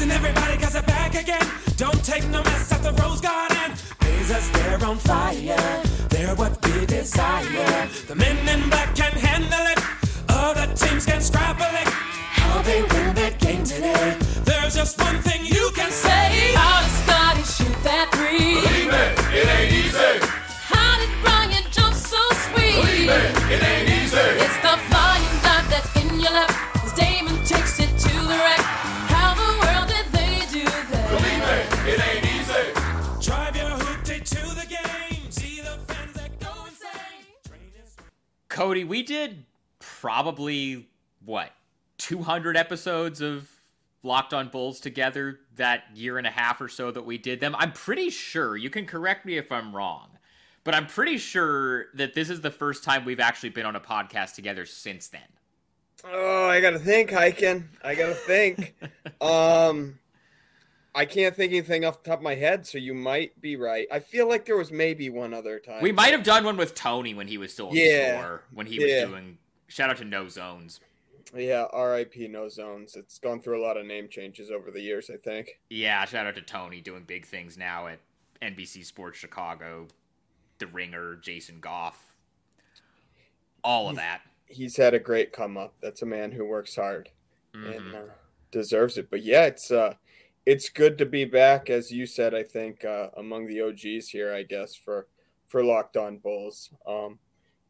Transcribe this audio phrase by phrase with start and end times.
[0.00, 1.46] Listen, everybody, cause they're back again.
[1.76, 3.74] Don't take no mess at the Rose Garden.
[3.98, 5.82] Blazers, they're on fire.
[6.08, 7.86] They're what we desire.
[8.08, 9.78] The men in black can handle it.
[10.30, 11.88] Other teams can scrabble it.
[12.32, 14.16] How they win that game today.
[14.44, 15.39] There's just one thing
[38.60, 39.46] Cody, we did
[39.78, 40.86] probably
[41.24, 41.50] what
[41.96, 43.48] 200 episodes of
[44.02, 47.56] Locked on Bulls together that year and a half or so that we did them.
[47.58, 50.10] I'm pretty sure, you can correct me if I'm wrong,
[50.62, 53.80] but I'm pretty sure that this is the first time we've actually been on a
[53.80, 55.22] podcast together since then.
[56.04, 57.64] Oh, I gotta think, Highkin.
[57.82, 58.74] I gotta think.
[59.22, 59.98] um,
[60.94, 63.86] I can't think anything off the top of my head, so you might be right.
[63.92, 65.82] I feel like there was maybe one other time.
[65.82, 68.18] We might have done one with Tony when he was still Yeah.
[68.20, 69.38] store, when he was doing
[69.68, 70.80] shout out to No Zones.
[71.32, 72.26] Yeah, R.I.P.
[72.26, 72.96] No Zones.
[72.96, 75.10] It's gone through a lot of name changes over the years.
[75.10, 75.60] I think.
[75.68, 78.00] Yeah, shout out to Tony doing big things now at
[78.42, 79.86] NBC Sports Chicago,
[80.58, 82.16] The Ringer, Jason Goff,
[83.62, 84.22] all of that.
[84.46, 85.74] He's had a great come up.
[85.80, 87.10] That's a man who works hard
[87.54, 87.76] Mhm.
[87.76, 88.02] and uh,
[88.50, 89.08] deserves it.
[89.08, 89.94] But yeah, it's uh,
[90.46, 92.34] it's good to be back, as you said.
[92.34, 95.06] I think uh, among the OGs here, I guess for
[95.48, 96.70] for Locked On Bulls.
[96.86, 97.18] Um,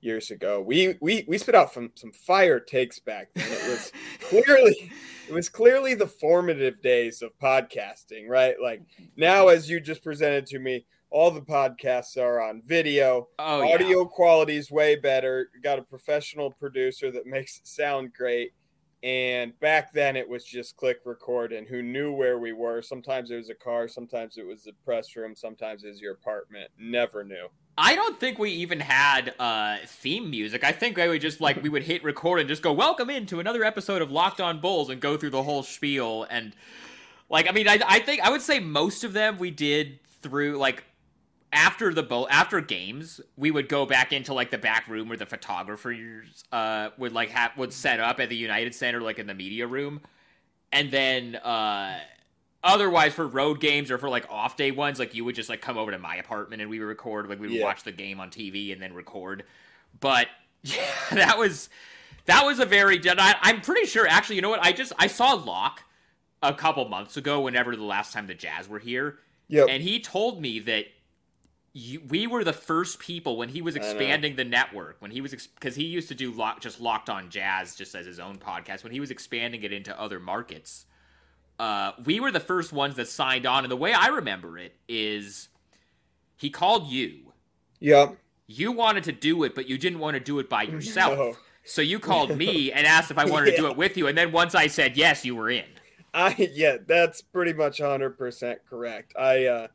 [0.01, 3.51] years ago, we we we spit out from some fire takes back then.
[3.51, 4.91] It was clearly
[5.29, 8.57] it was clearly the formative days of podcasting, right?
[8.61, 8.83] Like
[9.17, 13.29] now, as you just presented to me, all the podcasts are on video.
[13.39, 13.75] Oh, yeah.
[13.75, 15.51] Audio quality is way better.
[15.63, 18.53] Got a professional producer that makes it sound great.
[19.03, 22.83] And back then it was just click record and who knew where we were.
[22.83, 26.13] Sometimes it was a car, sometimes it was the press room, sometimes it was your
[26.13, 26.71] apartment.
[26.79, 27.49] Never knew.
[27.79, 30.65] I don't think we even had uh, theme music.
[30.65, 33.41] I think I would just like we would hit record and just go welcome into
[33.41, 36.55] another episode of Locked On Bulls and go through the whole spiel and
[37.31, 40.59] like I mean I I think I would say most of them we did through
[40.59, 40.85] like
[41.53, 45.17] after the bowl after games we would go back into like the back room where
[45.17, 49.27] the photographers uh would like have would set up at the United Center like in
[49.27, 50.01] the media room
[50.73, 51.99] and then uh
[52.63, 55.61] otherwise for road games or for like off day ones like you would just like
[55.61, 57.65] come over to my apartment and we would record like we would Yeah.
[57.65, 59.45] watch the game on tv and then record
[59.99, 60.29] but
[60.63, 61.69] yeah that was
[62.27, 65.07] that was a very I, i'm pretty sure actually you know what i just i
[65.07, 65.83] saw locke
[66.43, 69.19] a couple months ago whenever the last time the jazz were here
[69.49, 69.67] Yep.
[69.71, 70.85] and he told me that
[71.73, 75.31] you, we were the first people when he was expanding the network when he was
[75.33, 78.83] because he used to do lock, just locked on jazz just as his own podcast
[78.83, 80.87] when he was expanding it into other markets
[81.61, 83.65] uh, we were the first ones that signed on.
[83.65, 85.49] And the way i remember it is
[86.37, 87.33] he called you.
[87.81, 88.17] Yep.
[88.47, 91.19] you wanted to do it but you didn't want to do it by yourself.
[91.19, 91.37] No.
[91.65, 94.09] so you called me and asked if i wanted to do it with you.
[94.09, 95.67] And then once i said yes you were in.
[96.13, 99.15] I yeah, that's pretty much 100% correct.
[99.17, 99.67] I uh,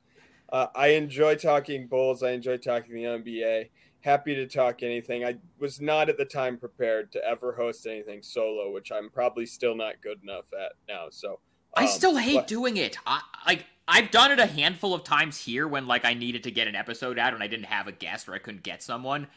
[0.50, 2.24] uh I enjoy talking Bulls.
[2.24, 3.70] I enjoy talking the NBA.
[4.02, 5.26] Happy to talk anything.
[5.26, 9.48] I was not at the time prepared to ever host anything solo, which I'm probably
[9.48, 11.08] still not good enough at now.
[11.10, 11.40] So
[11.76, 12.98] I um, still hate but- doing it.
[13.06, 16.52] I, like I've done it a handful of times here when like I needed to
[16.52, 19.28] get an episode out and I didn't have a guest or I couldn't get someone.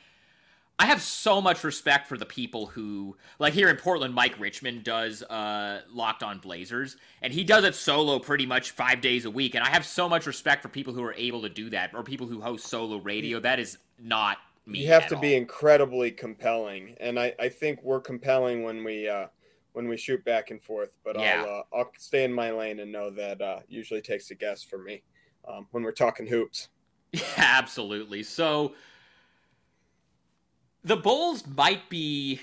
[0.79, 4.85] I have so much respect for the people who like here in Portland Mike Richmond
[4.85, 9.31] does uh Locked on Blazers and he does it solo pretty much 5 days a
[9.31, 11.91] week and I have so much respect for people who are able to do that
[11.95, 13.41] or people who host solo radio.
[13.41, 14.81] That is not me.
[14.81, 15.21] you have to all.
[15.21, 19.27] be incredibly compelling, and I I think we're compelling when we uh
[19.73, 20.97] when we shoot back and forth.
[21.05, 21.45] But Yeah.
[21.47, 24.63] I'll uh, I'll stay in my lane and know that uh usually takes a guess
[24.63, 25.03] for me
[25.49, 26.69] um, when we're talking hoops.
[27.13, 28.23] Yeah, absolutely.
[28.23, 28.75] So
[30.85, 32.41] the Bulls might be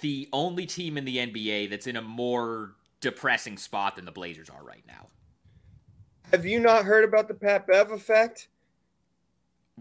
[0.00, 4.48] the only team in the NBA that's in a more depressing spot than the Blazers
[4.50, 5.08] are right now.
[6.32, 8.48] Have you not heard about the Pat Bev effect?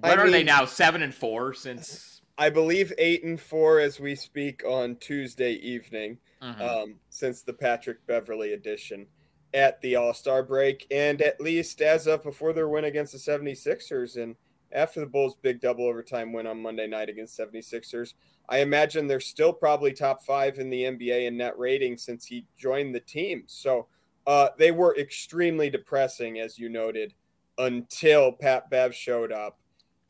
[0.03, 0.65] I What are they now?
[0.65, 2.21] Seven and four since.
[2.38, 6.62] I believe eight and four as we speak on Tuesday evening, Mhm.
[6.62, 9.07] um, since the Patrick Beverley edition
[9.56, 10.85] at the All Star break.
[10.91, 14.35] And at least as of before their win against the 76ers and
[14.71, 18.13] after the Bulls' big double overtime win on Monday night against 76ers,
[18.49, 22.45] I imagine they're still probably top five in the NBA in net rating since he
[22.57, 23.43] joined the team.
[23.47, 23.87] So
[24.25, 27.13] uh, they were extremely depressing, as you noted,
[27.57, 29.59] until Pat Bev showed up.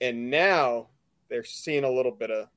[0.02, 0.90] And now
[1.30, 2.48] they're seeing a little bit of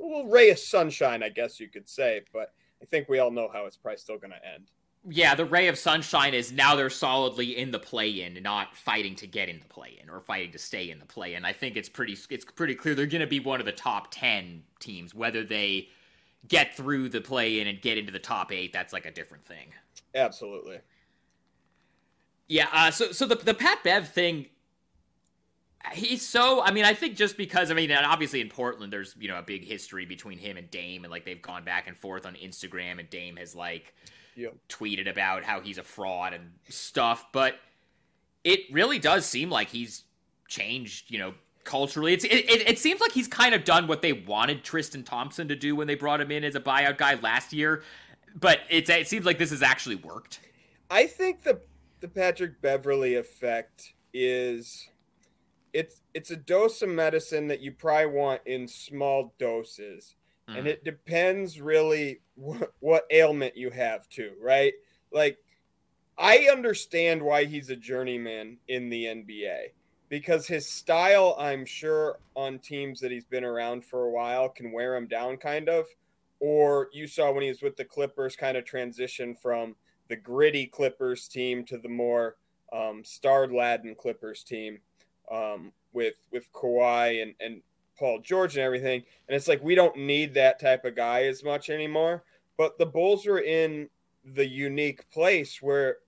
[0.00, 2.22] a little ray of sunshine, I guess you could say.
[2.32, 4.70] But I think we all know how it's probably still going to end.
[5.10, 9.26] Yeah, the ray of sunshine is now they're solidly in the play-in, not fighting to
[9.26, 11.44] get in the play-in or fighting to stay in the play-in.
[11.44, 14.08] I think it's pretty it's pretty clear they're going to be one of the top
[14.10, 15.88] 10 teams whether they
[16.46, 19.72] get through the play-in and get into the top 8, that's like a different thing.
[20.14, 20.80] Absolutely.
[22.46, 24.46] Yeah, uh, so so the the Pat Bev thing
[25.92, 29.28] he's so i mean i think just because i mean obviously in portland there's you
[29.28, 32.26] know a big history between him and dame and like they've gone back and forth
[32.26, 33.94] on instagram and dame has like
[34.38, 34.54] Yep.
[34.68, 37.56] tweeted about how he's a fraud and stuff but
[38.44, 40.04] it really does seem like he's
[40.46, 44.00] changed you know culturally it's it, it, it seems like he's kind of done what
[44.00, 47.14] they wanted tristan thompson to do when they brought him in as a buyout guy
[47.14, 47.82] last year
[48.34, 50.40] but it's it seems like this has actually worked
[50.90, 51.60] I think the
[52.00, 54.88] the Patrick Beverley effect is
[55.72, 60.14] it's it's a dose of medicine that you probably want in small doses.
[60.54, 60.68] And Mhm.
[60.68, 64.74] it depends really what, what ailment you have too, right?
[65.12, 65.38] Like
[66.16, 69.72] I understand why he's a journeyman in the NBA
[70.08, 74.72] because his style, I'm sure, on teams that he's been around for a while can
[74.72, 75.86] wear him down kind of.
[76.40, 79.76] Or you saw when he was with the Clippers, kind of transition from
[80.08, 82.36] the gritty Clippers team to the more
[82.72, 84.80] um, star laden Clippers team
[85.30, 87.62] um, with with Kawhi and, and
[87.98, 89.02] Paul George and everything.
[89.28, 92.24] And it's like we don't need that type of guy as much anymore.
[92.56, 93.88] But the Bulls were in
[94.24, 95.98] the unique place where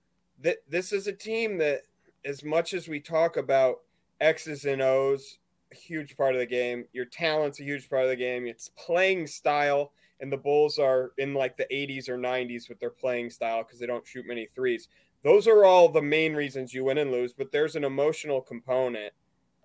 [0.43, 1.81] th- this is a team that,
[2.25, 3.79] as much as we talk about
[4.19, 5.39] X's and O's,
[5.71, 8.69] a huge part of the game, your talent's a huge part of the game, it's
[8.69, 9.91] playing style.
[10.19, 13.79] And the Bulls are in like the 80s or 90s with their playing style because
[13.79, 14.87] they don't shoot many threes.
[15.23, 19.13] Those are all the main reasons you win and lose, but there's an emotional component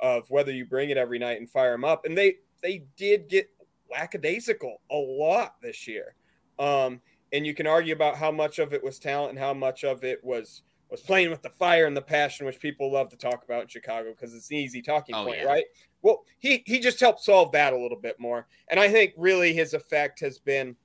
[0.01, 2.05] of whether you bring it every night and fire them up.
[2.05, 3.51] And they they did get
[3.91, 6.15] lackadaisical a lot this year.
[6.59, 7.01] Um,
[7.33, 10.05] and you can argue about how much of it was talent and how much of
[10.05, 13.43] it was was playing with the fire and the passion, which people love to talk
[13.45, 15.45] about in Chicago because it's an easy talking Oh, point, yeah.
[15.45, 15.65] right?
[16.03, 19.53] Well, he he just helped solve that a little bit more, and I think really
[19.53, 20.77] his effect has been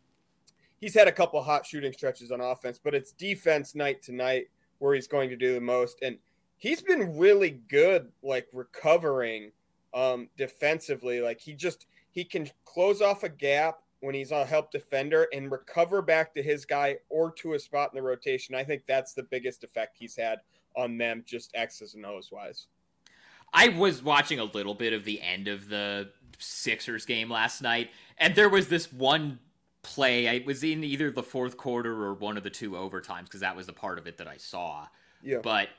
[0.80, 4.46] he's had a couple hot shooting stretches on offense, but it's defense night to night
[4.80, 6.18] where he's going to do the most, and
[6.62, 9.52] he's been really good, like recovering
[9.96, 11.20] um, defensively.
[11.20, 15.52] Like he just he can close off a gap when he's a help defender and
[15.52, 18.56] recover back to his guy or to a spot in the rotation.
[18.56, 20.40] I think that's the biggest effect he's had
[20.78, 22.68] on them, just X's and O's wise.
[23.54, 27.90] I was watching a little bit of the end of the Sixers game last night,
[28.18, 29.40] and there was this one
[29.82, 30.28] play.
[30.28, 33.56] It was in either the fourth quarter or one of the two overtimes because that
[33.56, 34.88] was the part of it that I saw.
[35.24, 35.40] Yeah.
[35.44, 35.70] But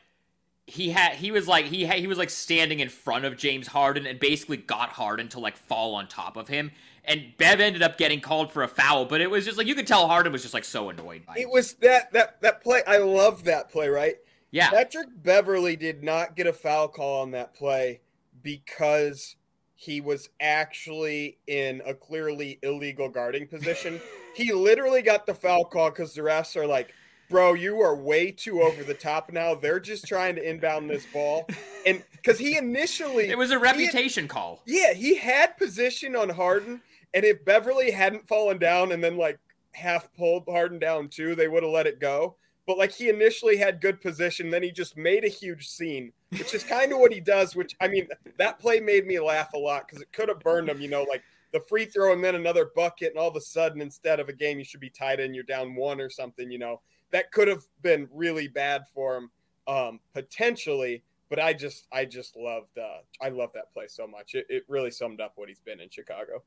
[0.67, 3.67] he had he was like he had, he was like standing in front of James
[3.67, 6.71] Harden and basically got Harden to like fall on top of him.
[7.05, 9.75] And Bev ended up getting called for a foul, but it was just like you
[9.75, 11.43] could tell Harden was just like so annoyed by it.
[11.43, 12.83] It was that that that play.
[12.87, 14.17] I love that play, right?
[14.53, 14.71] yeah.
[14.71, 18.01] Patrick Beverley did not get a foul call on that play
[18.43, 19.37] because
[19.75, 24.01] he was actually in a clearly illegal guarding position.
[24.37, 26.95] he literally got the foul call because the refs are like,
[27.33, 29.55] bro, you are way too over the top now.
[29.57, 31.49] They're just trying to inbound this ball.
[31.85, 34.63] And because he initially It was a he had- reputation call.
[34.67, 36.81] yeah, he had position on Harden,
[37.13, 39.39] and if Beverley hadn't fallen down and then like
[39.73, 42.37] half pulled Harden down too, they would have let it go.
[42.67, 46.55] But like he initially had good position, then he just made a huge scene, which
[46.55, 47.57] is kind of what he does.
[47.57, 48.07] Which I mean,
[48.39, 50.81] that play made me laugh a lot because it could have burned him.
[50.81, 51.23] You know, like
[51.53, 54.33] the free throw and then another bucket, and all of a sudden, instead of a
[54.33, 56.53] game, you should be tied in, you're down one or something.
[56.53, 56.81] You know,
[57.13, 59.31] that could have been really bad for him
[59.67, 61.03] um, potentially.
[61.31, 64.35] But I just, I just loved, uh, I love that play so much.
[64.35, 66.43] It, it really summed up what he's been in Chicago.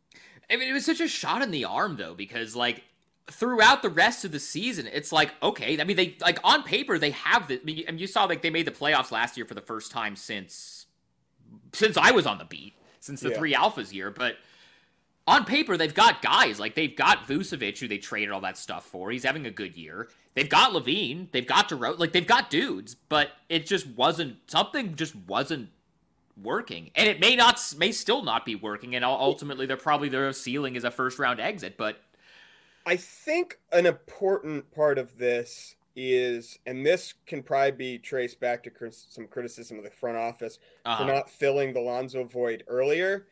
[0.48, 2.84] I mean, it was such a shot in the arm though, because like
[3.31, 5.81] throughout the rest of the season, it's like okay.
[5.81, 7.60] I mean, they like on paper they have the.
[7.60, 9.91] I mean, and you saw like they made the playoffs last year for the first
[9.91, 10.86] time since
[11.74, 13.38] since I was on the beat, since the Yeah.
[13.39, 14.12] three alphas year.
[14.12, 14.36] But
[15.27, 18.86] on paper, they've got guys like they've got Vucevic, who they traded all that stuff
[18.86, 19.10] for.
[19.10, 20.10] He's having a good year.
[20.36, 21.32] They've got LaVine.
[21.32, 21.98] They've got DeRozan.
[22.00, 24.96] Like they've got dudes, but it just wasn't something.
[24.96, 25.70] Just wasn't
[26.41, 28.96] working, and it may not, may still not be working.
[28.96, 31.75] And ultimately, they're probably their ceiling is a first round exit.
[31.77, 32.01] But
[32.86, 38.63] I think an important part of this is, and this can probably be traced back
[38.63, 43.25] to some criticism of the front office uh for not filling the Lonzo void earlier.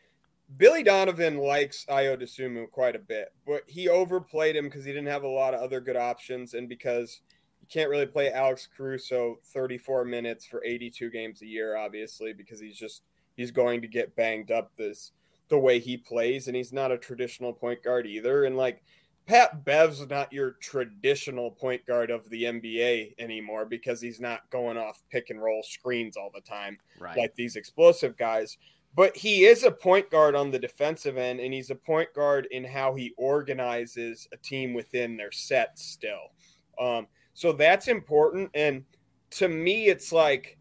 [0.58, 5.08] Billy Donovan likes Ayo Dosunmu quite a bit, but he overplayed him because he didn't
[5.08, 7.22] have a lot of other good options, and because
[7.62, 12.60] you can't really play Alex Caruso 34 minutes for 82 games a year, obviously, because
[12.60, 13.04] he's just
[13.36, 15.12] he's going to get banged up this
[15.50, 18.44] the way he plays, and he's not a traditional point guard either.
[18.46, 18.84] And like
[19.26, 24.78] Pat Bev's not your traditional point guard of the NBA anymore because he's not going
[24.78, 27.18] off pick and roll screens all the time Right.
[27.18, 28.58] like these explosive guys.
[28.96, 32.48] But he is a point guard on the defensive end, and he's a point guard
[32.52, 36.32] in how he organizes a team within their set still.
[36.80, 38.52] Um, so that's important.
[38.54, 38.84] And
[39.32, 40.58] to me, it's like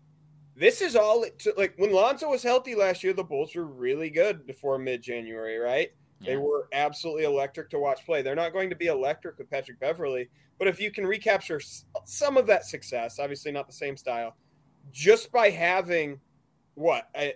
[0.56, 1.26] this is all.
[1.56, 5.58] Like when Lonzo was healthy last year, the Bulls were really good before mid January,
[5.58, 5.90] right?
[6.24, 8.22] They were absolutely electric to watch play.
[8.22, 11.84] They're not going to be electric with Patrick Beverley, but if you can recapture s-
[12.04, 14.36] some of that success, obviously not the same style,
[14.92, 16.20] just by having
[16.74, 17.34] what a,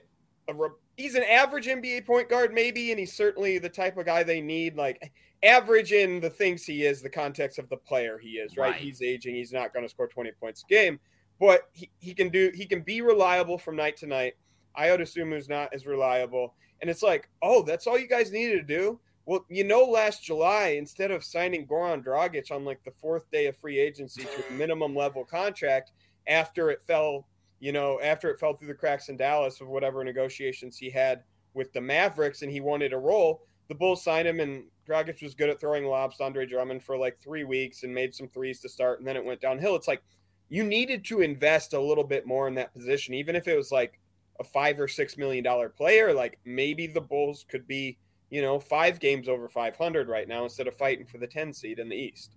[0.49, 0.55] a
[0.97, 4.41] he's an average NBA point guard maybe, and he's certainly the type of guy they
[4.41, 4.76] need.
[4.76, 5.12] Like
[5.43, 8.57] average in the things he is, the context of the player he is.
[8.57, 8.81] Right, Right.
[8.81, 9.35] he's aging.
[9.35, 10.99] He's not going to score twenty points a game,
[11.41, 12.50] but he, he can do.
[12.55, 14.35] He can be reliable from night to night.
[14.79, 16.55] Ayo is not as reliable.
[16.81, 19.00] And it's like, oh, that's all you guys needed to do.
[19.25, 23.47] Well, you know, last July, instead of signing Goran Dragic on like the fourth day
[23.47, 25.93] of free agency to a minimum level contract
[26.29, 27.26] after it fell,
[27.61, 31.23] you know, after it fell through the cracks in Dallas of whatever negotiations he had
[31.55, 35.35] with the Mavericks and he wanted a role, the Bulls signed him and Dragic was
[35.35, 38.61] good at throwing lobs to Andre Drummond for like three weeks and made some threes
[38.61, 39.75] to start and then it went downhill.
[39.75, 40.03] It's like
[40.49, 43.73] you needed to invest a little bit more in that position, even if it was
[43.73, 43.99] like
[44.39, 47.99] a five or six million dollar player, like maybe the Bulls could be,
[48.31, 51.79] you know, five games over 500 right now instead of fighting for the 10 seed
[51.79, 52.37] in the East.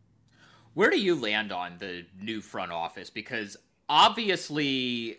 [0.73, 3.09] Where do you land on the new front office?
[3.09, 3.57] Because
[3.89, 5.17] obviously,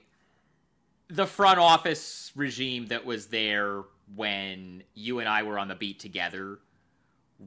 [1.09, 3.83] the front office regime that was there
[4.15, 6.59] when you and I were on the beat together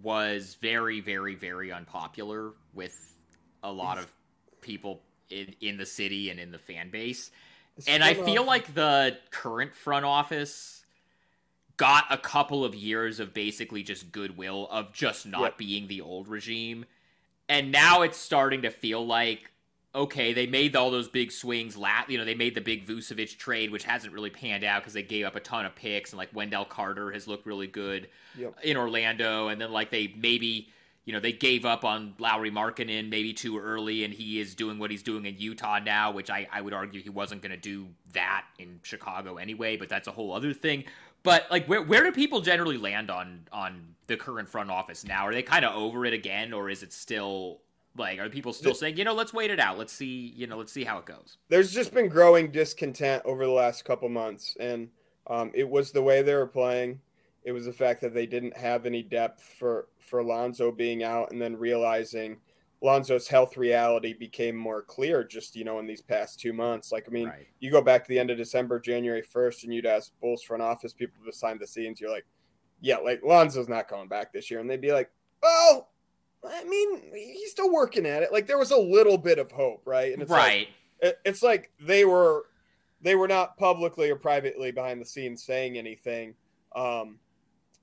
[0.01, 3.15] was very, very, very unpopular with
[3.63, 4.11] a lot of
[4.61, 7.31] people in, in the city and in the fan base.
[7.87, 10.85] And I feel like the current front office
[11.77, 15.57] got a couple of years of basically just goodwill of just not Yep.
[15.57, 16.85] being the old regime.
[17.49, 19.51] And now it's starting to feel like
[19.95, 21.77] okay, they made all those big swings.
[21.77, 24.93] Lat, you know, they made the big Vucevic trade, which hasn't really panned out because
[24.93, 28.09] they gave up a ton of picks, and like Wendell Carter has looked really good
[28.37, 28.57] Yep.
[28.63, 30.69] in Orlando, and then like they maybe
[31.05, 34.79] you know they gave up on Lauri Markkanen maybe too early, and he is doing
[34.79, 37.57] what he's doing in Utah now, which I, I would argue he wasn't going to
[37.57, 40.85] do that in Chicago anyway, but that's a whole other thing.
[41.21, 45.27] But like, where where do people generally land on on the current front office now?
[45.27, 47.59] Are they kind of over it again, or is it still
[47.97, 50.47] like are the people still saying you know let's wait it out, let's see you
[50.47, 51.37] know let's see how it goes?
[51.49, 54.89] There's just been growing discontent over the last couple months, and
[55.27, 56.99] um, it was the way they were playing.
[57.43, 61.31] It was the fact that they didn't have any depth for for Lonzo being out,
[61.31, 62.37] and then realizing
[62.81, 66.91] Lonzo's health reality became more clear just you know in these past two months.
[66.91, 67.47] Like I mean, Right.
[67.59, 70.63] you go back to the end of December, January 1st, and you'd ask Bulls front
[70.63, 72.25] office people behind the scenes, you're like,
[72.81, 74.59] yeah, like Lonzo's not coming back this year.
[74.59, 75.09] And they'd be like,
[75.41, 75.89] well,
[76.45, 78.31] I mean, he's still working at it.
[78.31, 80.13] Like there was a little bit of hope, right?
[80.13, 80.67] And it's like, right.
[81.01, 82.45] it- it's like they were
[83.01, 86.35] they were not publicly or privately behind the scenes saying anything.
[86.73, 87.19] Um,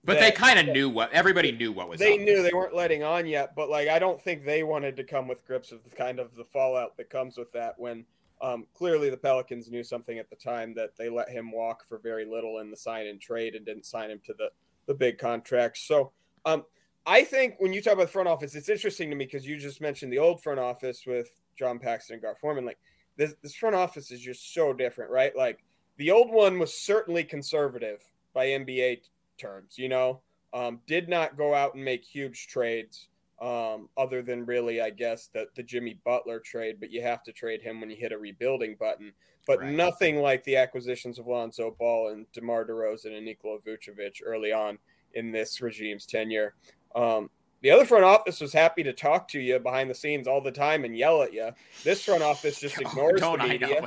[0.05, 2.00] But that- they kind of knew what everybody knew what was.
[2.00, 5.05] they knew they weren't letting on yet, but like I don't think they wanted to
[5.05, 8.05] come with grips of the kind of the fallout that comes with that when
[8.43, 11.99] um, clearly the Pelicans knew something at the time that they let him walk for
[11.99, 14.50] very little in the sign and trade and didn't sign him to the
[14.87, 15.83] the big contracts.
[15.83, 16.12] So
[16.47, 16.64] um,
[17.07, 19.57] I think when you talk about the front office, it's interesting to me because you
[19.57, 22.64] just mentioned the old front office with John Paxson and Gar Forman.
[22.64, 22.78] Like
[23.16, 25.35] this, this front office is just so different, right?
[25.37, 25.64] Like
[25.97, 28.02] the old one was certainly conservative
[28.33, 29.00] by NBA
[29.38, 30.21] terms, you know,
[30.52, 33.09] um, did not go out and make huge trades.
[33.40, 37.33] Um, other than really, I guess the the Jimmy Butler trade, but you have to
[37.33, 39.12] trade him when you hit a rebuilding button.
[39.47, 39.73] But Right.
[39.73, 44.78] nothing like the acquisitions of Lonzo Ball and DeMar DeRozan and Nikola Vucevic early on
[45.14, 46.54] in this regime's tenure.
[46.94, 47.30] Um,
[47.62, 50.52] the other front office was happy to talk to you behind the scenes all the
[50.52, 51.50] time and yell at you.
[51.85, 53.87] This front office just ignores Don't the media.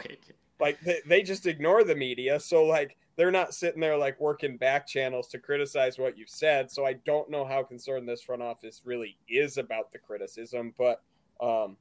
[0.60, 2.40] like they, they just ignore the media.
[2.40, 6.72] So like they're not sitting there like working back channels to criticize what you've said.
[6.72, 11.02] So i don't know how concerned this front office really is about the criticism but
[11.42, 11.78] um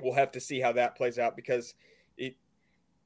[0.00, 1.74] we'll have to see how that plays out because
[2.16, 2.36] it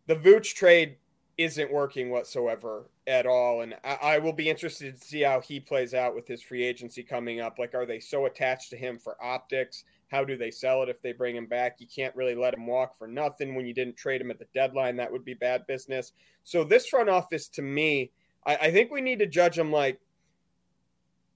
[0.06, 0.96] the Vooch trade
[1.38, 5.60] isn't working whatsoever at all and I, I will be interested to see how he
[5.60, 8.98] plays out with his free agency coming up like are they so attached to him
[8.98, 11.76] for optics how do they sell it if they bring him back?
[11.78, 14.46] You can't really let him walk for nothing when you didn't trade him at the
[14.54, 14.96] deadline.
[14.96, 16.12] That would be bad business.
[16.44, 18.12] So this front office, to me,
[18.46, 19.98] I, I think we need to judge him like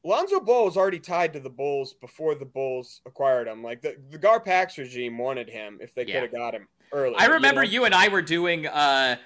[0.04, 3.62] Lonzo Ball was already tied to the Bulls before the Bulls acquired him.
[3.62, 6.21] Like the, the Gar Pax regime wanted him if they Yeah.
[6.21, 7.16] could have got him early.
[7.19, 7.71] I remember know?
[7.71, 9.16] you and I were doing uh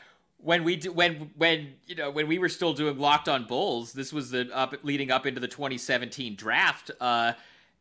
[0.44, 3.92] when we do, when when you know when we were still doing Locked On Bulls.
[3.92, 6.90] This was the up leading up into the 2017 draft.
[7.00, 7.32] Uh,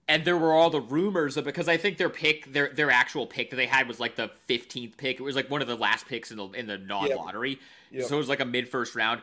[0.07, 3.25] and there were all the rumors of because I think their pick, their their actual
[3.27, 5.19] pick that they had was like the fifteenth pick.
[5.19, 7.59] It was like one of the last picks in the in the non lottery,
[7.91, 8.05] Yep.
[8.07, 9.21] so it was like a mid first round.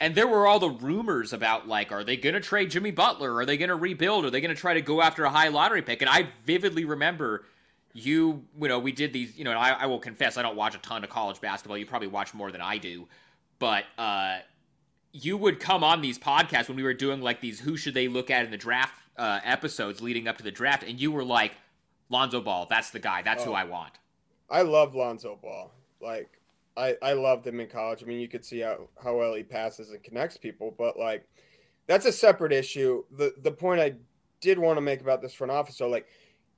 [0.00, 3.36] And there were all the rumors about like, are they going to trade Jimmy Butler?
[3.36, 4.24] Are they going to rebuild?
[4.24, 6.02] Are they going to try to go after a high lottery pick?
[6.02, 7.44] And I vividly remember
[7.92, 9.36] you, you know, we did these.
[9.36, 11.76] You know, I, I will confess, I don't watch a ton of college basketball.
[11.76, 13.06] You probably watch more than I do,
[13.58, 14.38] but uh,
[15.12, 18.08] you would come on these podcasts when we were doing like these who should they
[18.08, 21.24] look at in the draft uh, episodes leading up to the draft, and you were
[21.24, 21.52] like,
[22.08, 23.54] Lonzo Ball, that's the guy, that's who Oh.
[23.54, 23.92] I want.
[24.50, 25.72] I love Lonzo Ball.
[26.00, 26.38] Like
[26.76, 28.02] I I loved him in college.
[28.02, 31.26] I mean, you could see how how well he passes and connects people, but like
[31.86, 33.04] that's a separate issue.
[33.10, 33.94] The the point I
[34.40, 36.06] did want to make about this front office, so like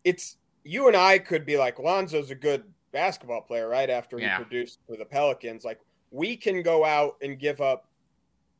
[0.05, 3.91] it's you and I could be like Lonzo's a good basketball player, right?
[3.91, 4.37] After he Yeah.
[4.37, 5.81] produced for the Pelicans, like
[6.11, 7.89] we can go out and give up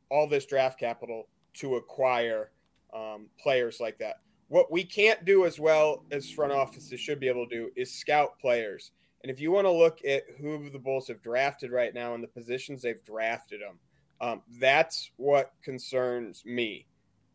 [0.09, 2.51] all this draft capital to acquire
[2.93, 4.21] um, players like that.
[4.47, 7.91] What we can't do as well as front offices should be able to do is
[7.91, 8.91] scout players.
[9.21, 12.23] And if you want to look at who the Bulls have drafted right now and
[12.23, 13.79] the positions they've drafted them,
[14.21, 16.85] um, that's what concerns me.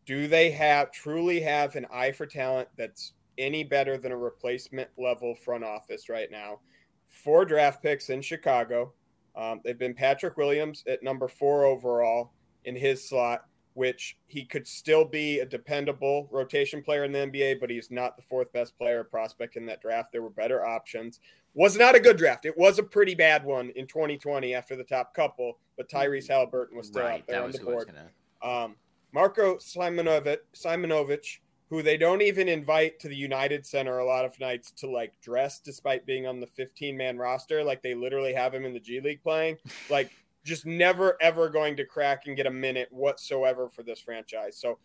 [0.05, 4.89] Do they have truly have an eye for talent that's any better than a replacement
[4.97, 6.59] level front office right now?
[7.09, 8.93] Four draft picks in Chicago.
[9.35, 12.31] Um, they've been Patrick Williams at number four overall
[12.65, 17.59] in his slot, which he could still be a dependable rotation player in the NBA,
[17.59, 20.11] but he's not the fourth best player prospect in that draft.
[20.11, 21.19] There were better options.
[21.53, 22.45] Was not a good draft.
[22.45, 26.77] It was a pretty bad one in 2020 after the top couple, but Tyrese Halliburton
[26.77, 27.95] was still out there on the who I was board.
[28.41, 28.63] gonna.
[28.63, 28.75] Um,
[29.13, 31.39] Marko Simonovic, Simonovic,
[31.71, 35.13] who they don't even invite to the United Center a lot of nights to like
[35.21, 37.63] dress despite being on the 15 man roster.
[37.63, 39.57] Like they literally have him in the G League playing.
[39.89, 40.11] Like
[40.43, 44.57] just never ever going to crack and get a minute whatsoever for this franchise.
[44.57, 44.79] So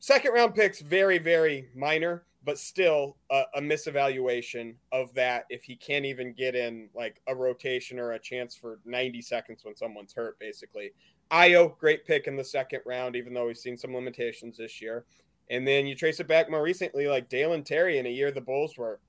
[0.00, 5.76] second round picks, very, very minor, but still a, a misevaluation of that if he
[5.76, 10.12] can't even get in like a rotation or a chance for 90 seconds when someone's
[10.12, 10.92] hurt, basically.
[11.30, 15.04] Ayo, great pick in the second round, even though we've seen some limitations this year.
[15.50, 18.40] And then you trace it back more recently, like Dalen Terry in a year the
[18.40, 19.00] Bulls were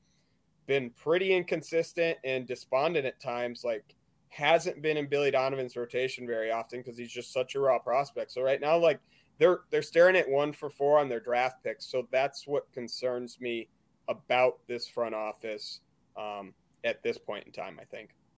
[0.67, 3.63] been pretty inconsistent and despondent at times.
[3.63, 3.95] Like
[4.30, 8.32] hasn't been in Billy Donovan's rotation very often because he's just such a raw prospect.
[8.32, 8.99] So right now, like
[9.39, 11.86] they're they're staring at one for four on their draft picks.
[11.86, 13.67] So that's what concerns me
[14.08, 15.82] about this front office
[16.15, 17.80] um, at this point in time.
[17.82, 18.12] I think.